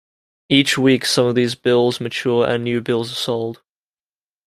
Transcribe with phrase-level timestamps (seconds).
[0.49, 3.61] Each week, some of these bills mature, and new bills are sold.